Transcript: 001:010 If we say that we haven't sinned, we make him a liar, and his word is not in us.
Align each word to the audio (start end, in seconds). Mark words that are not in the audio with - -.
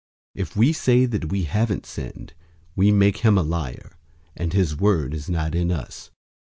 001:010 0.35 0.41
If 0.41 0.55
we 0.55 0.73
say 0.73 1.05
that 1.05 1.31
we 1.31 1.43
haven't 1.43 1.85
sinned, 1.85 2.33
we 2.75 2.91
make 2.91 3.17
him 3.17 3.37
a 3.37 3.43
liar, 3.43 3.97
and 4.35 4.51
his 4.51 4.75
word 4.75 5.13
is 5.13 5.29
not 5.29 5.53
in 5.53 5.71
us. 5.71 6.09